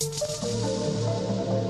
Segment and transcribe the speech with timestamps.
[0.00, 1.63] フフフフ。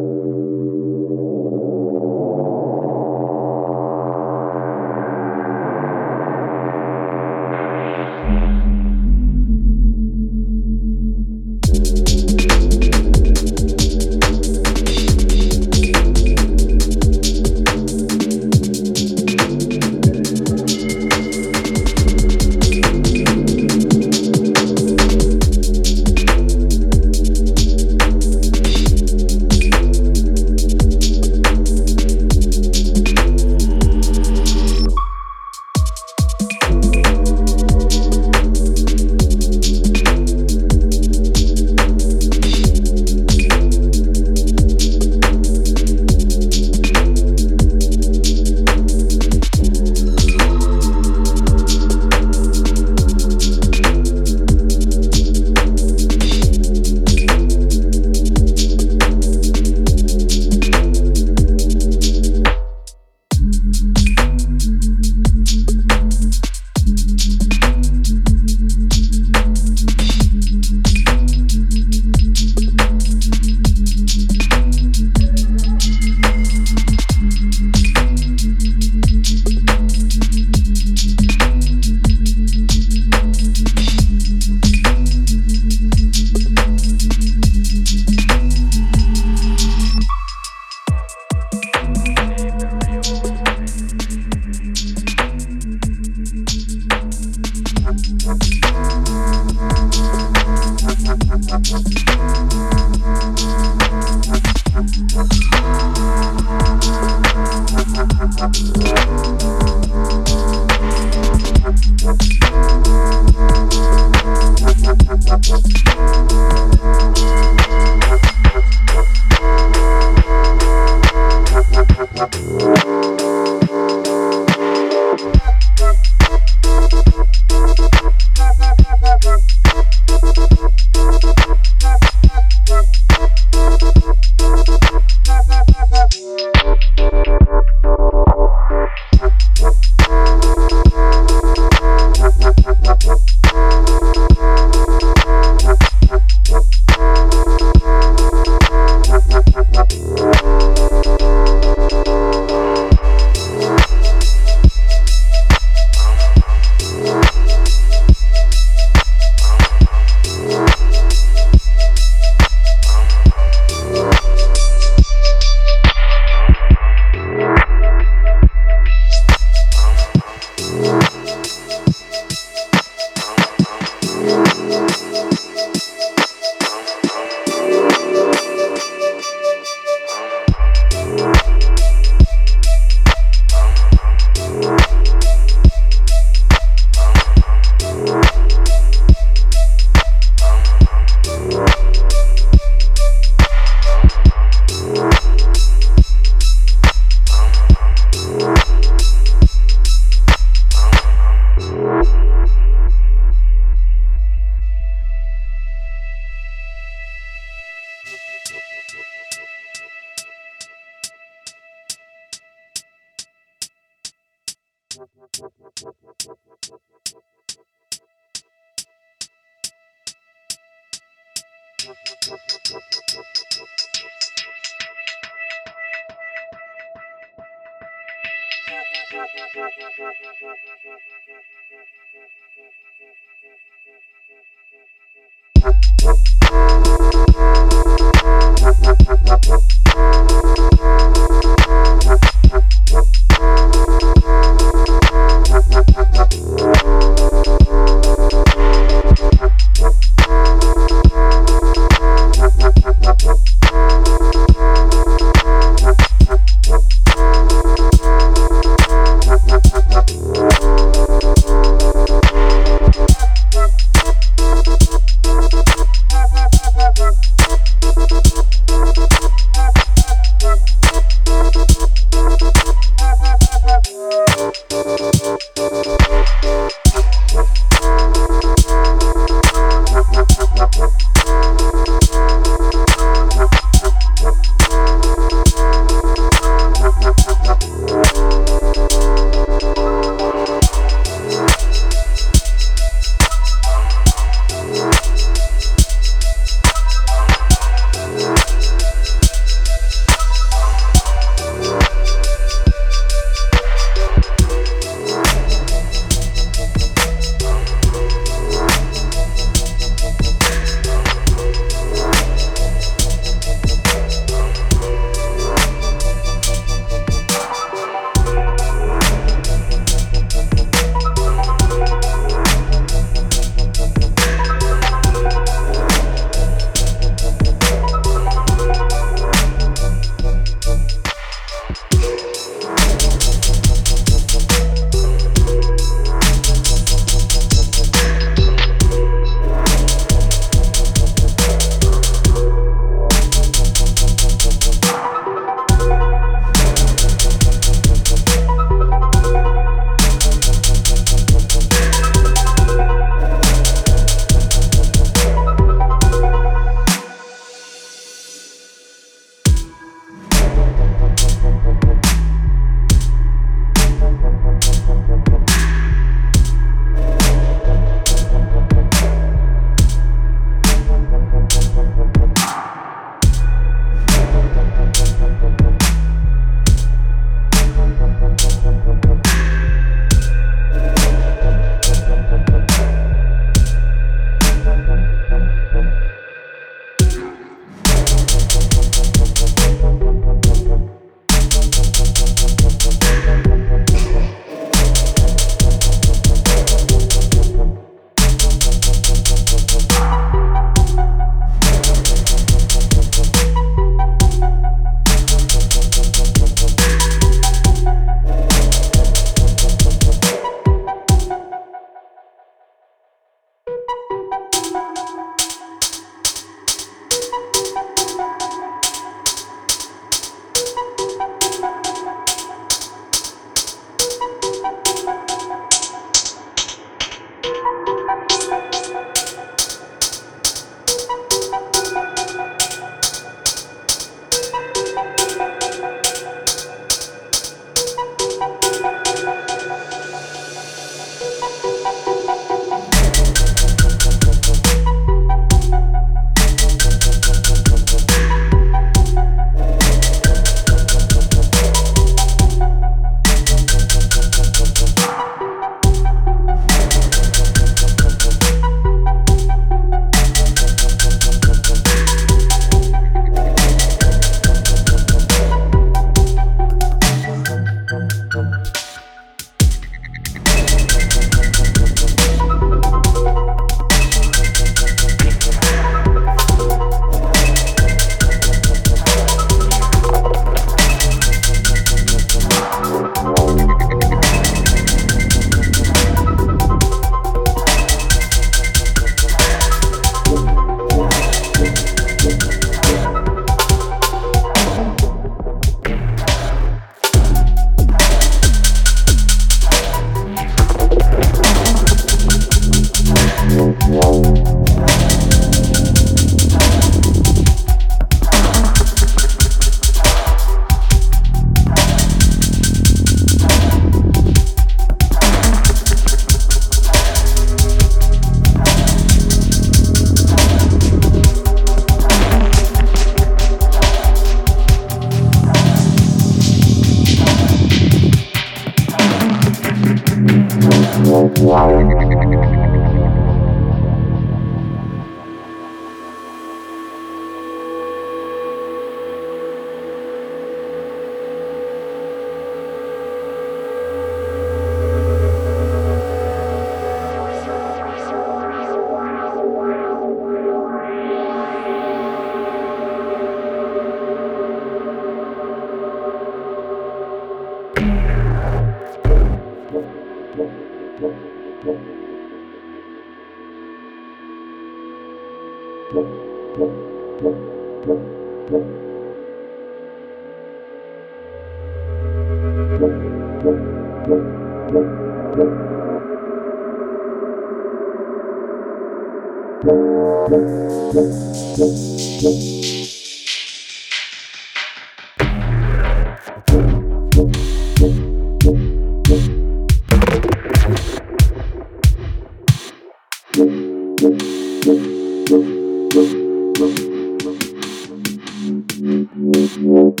[599.56, 600.00] Thank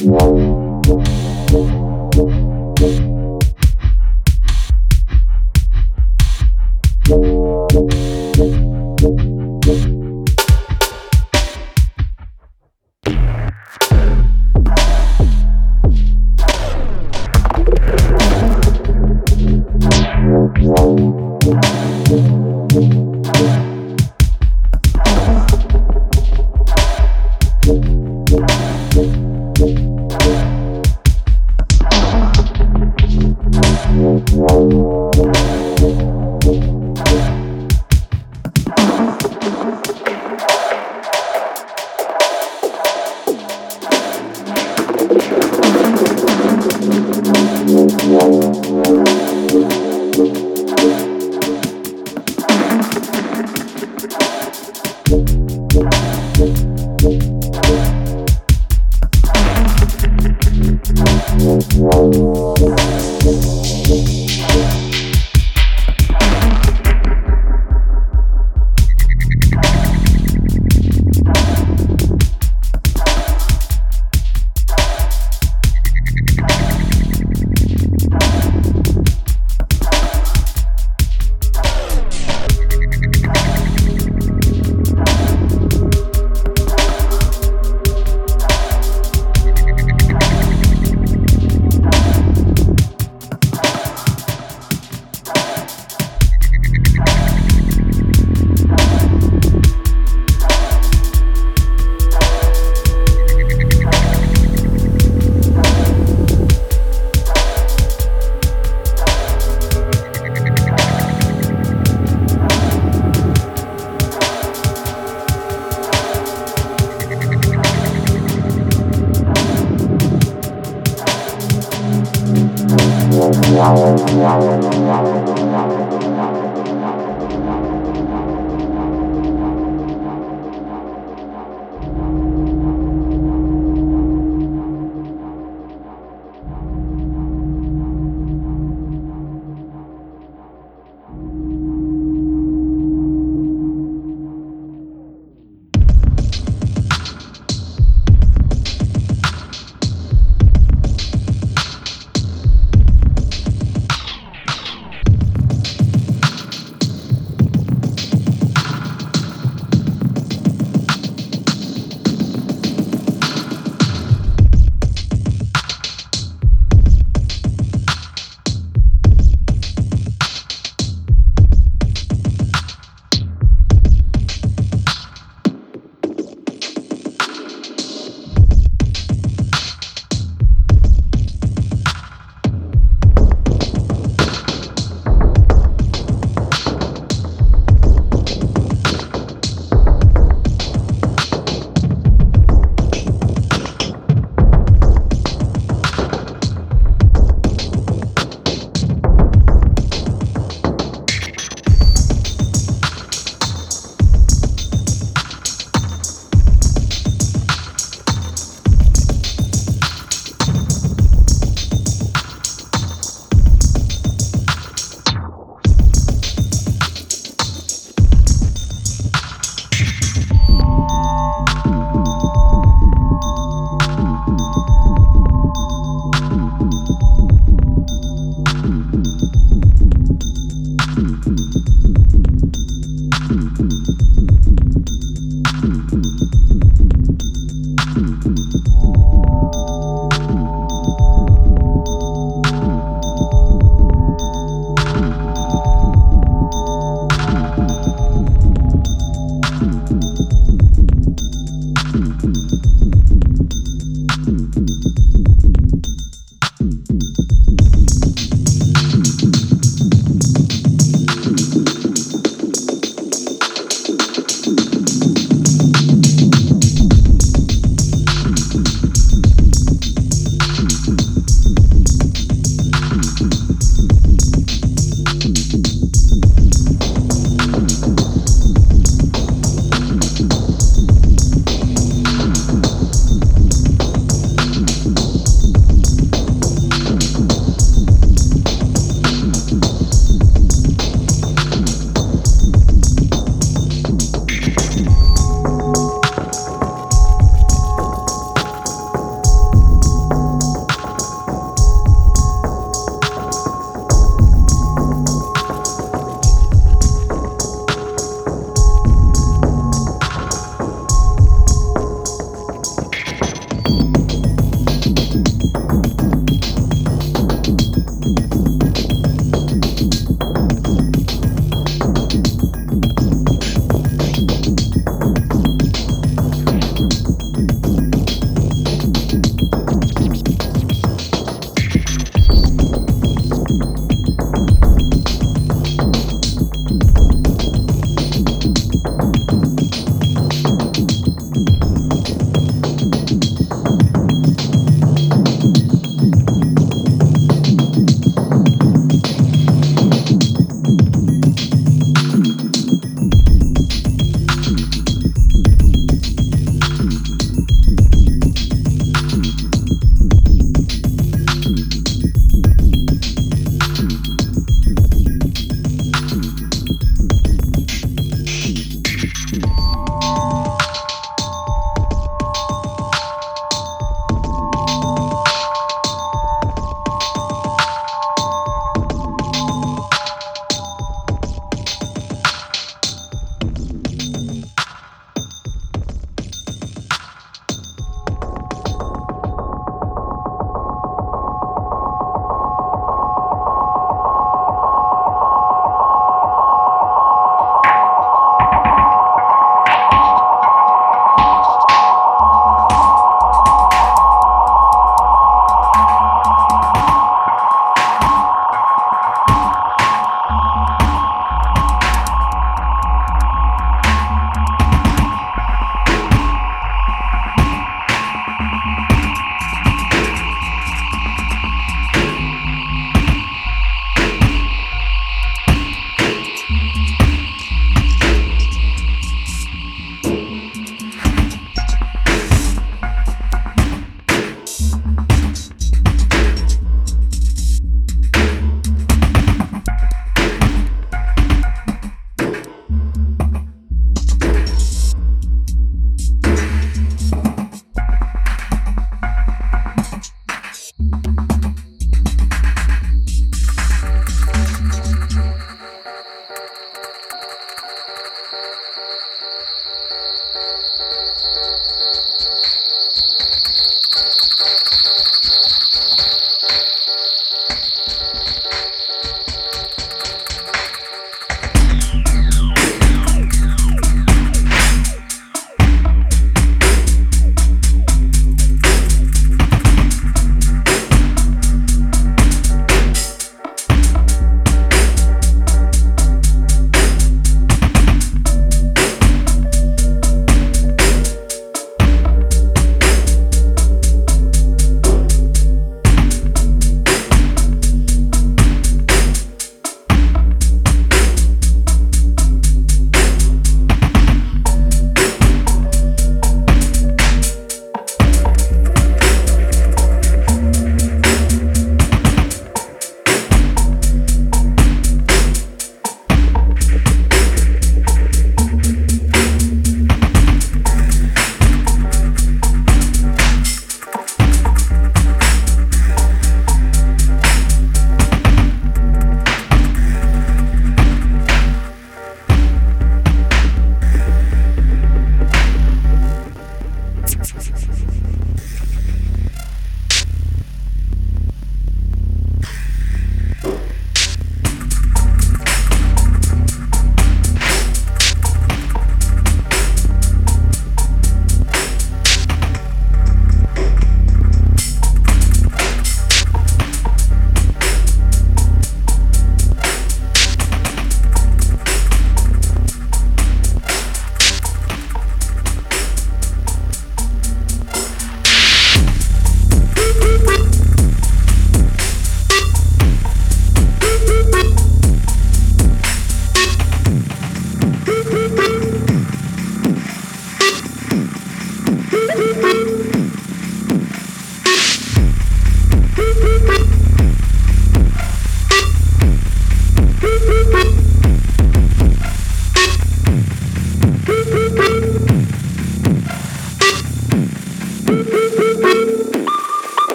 [2.80, 3.15] you.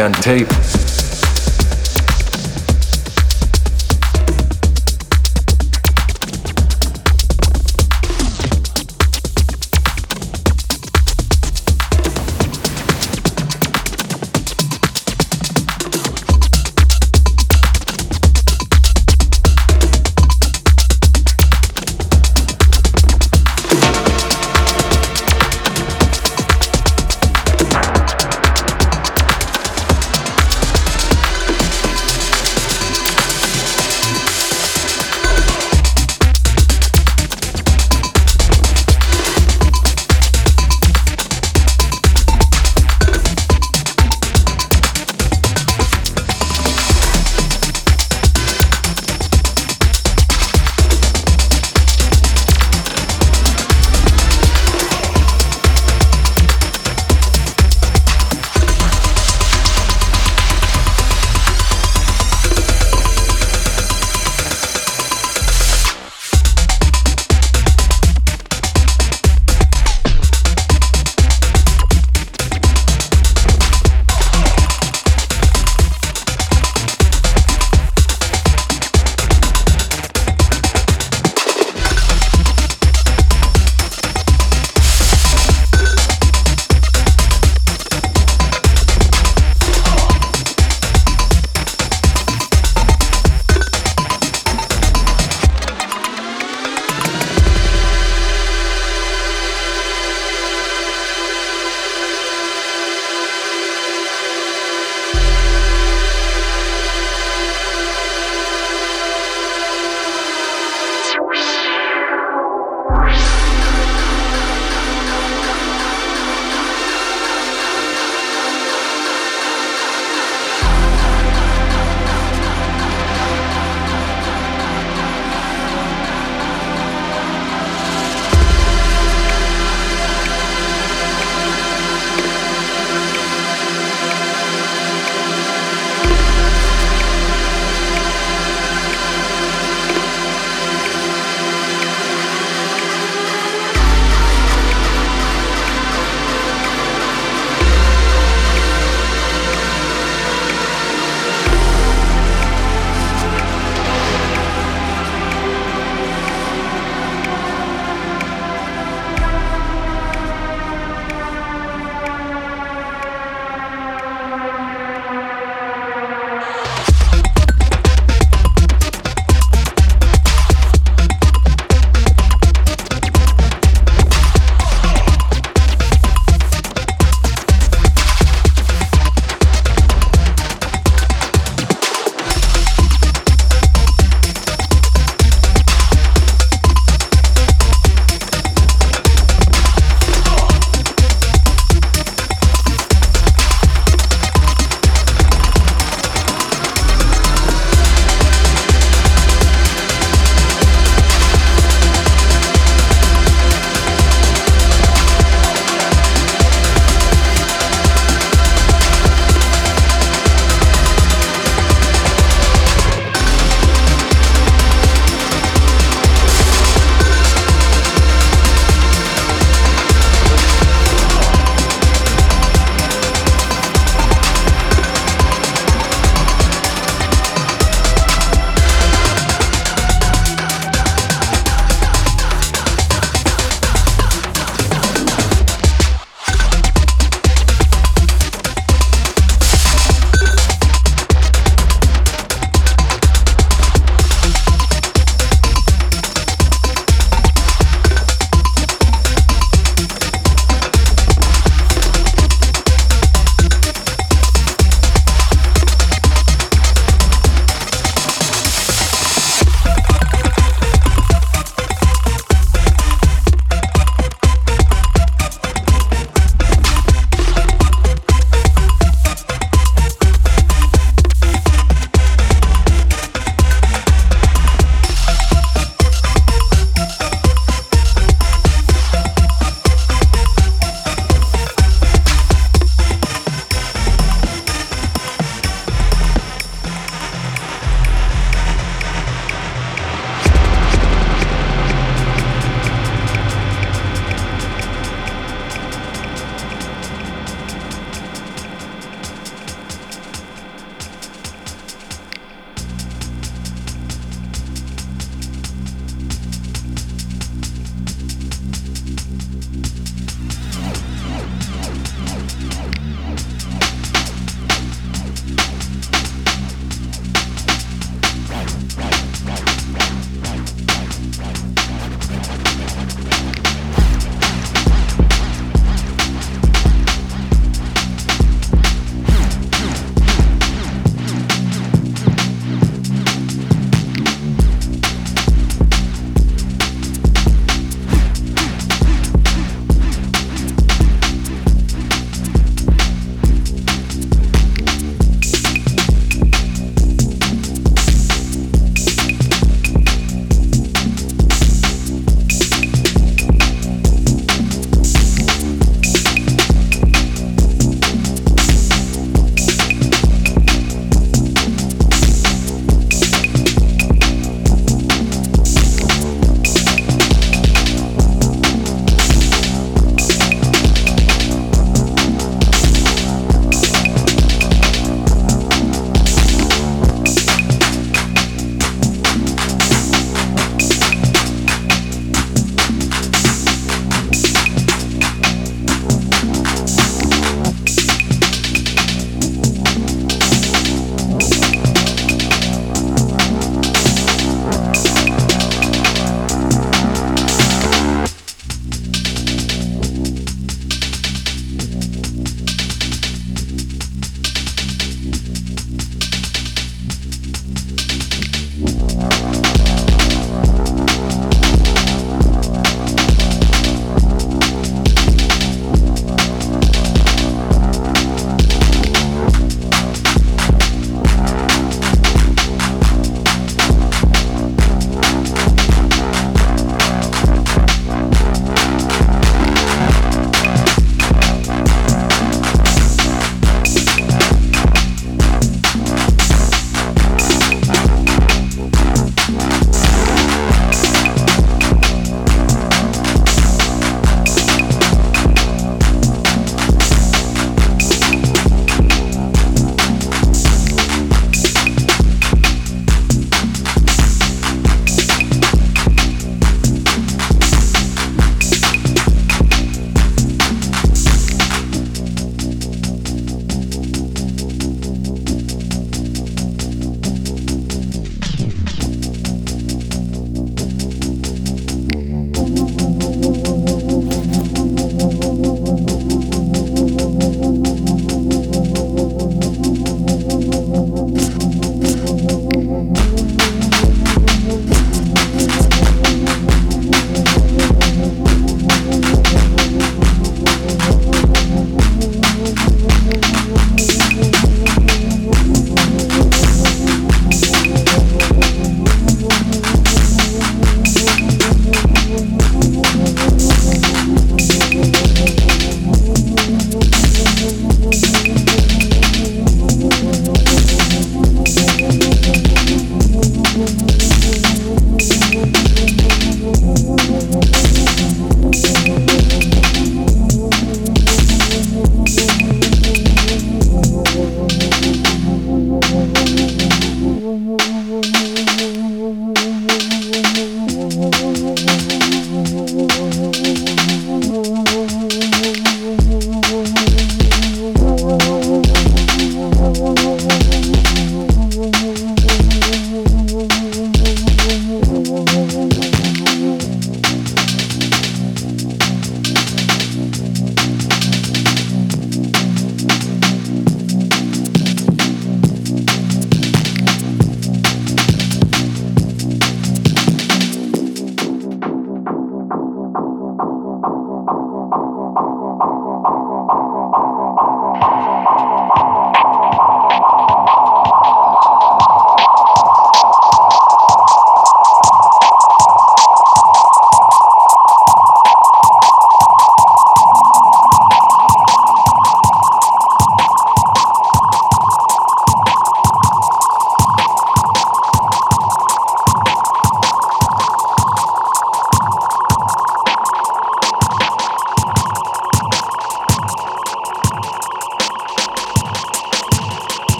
[0.00, 0.65] On tape.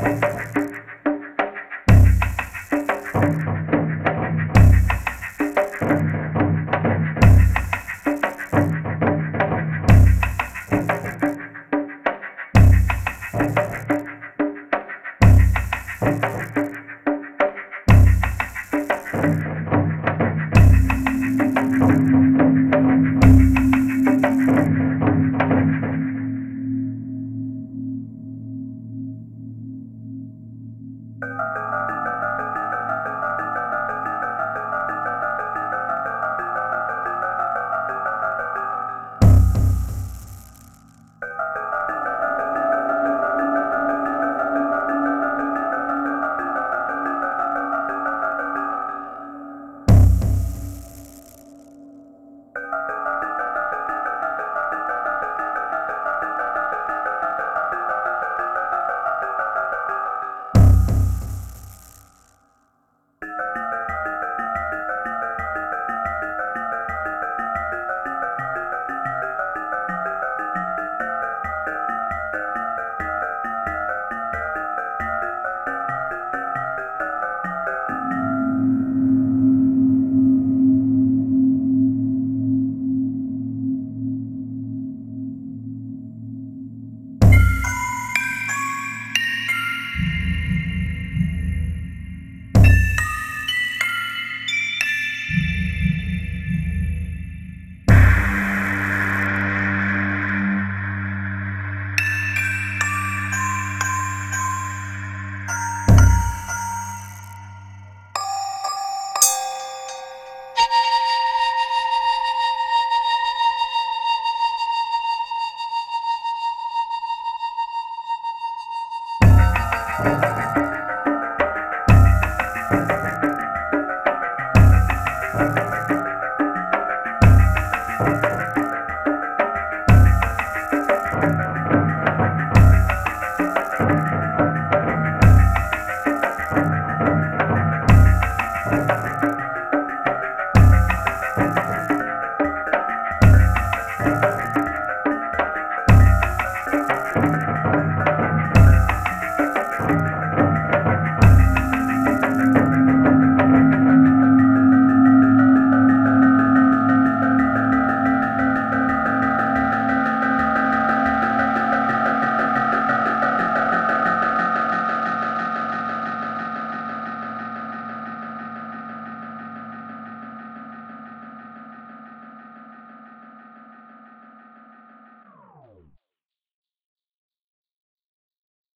[0.00, 0.57] Thank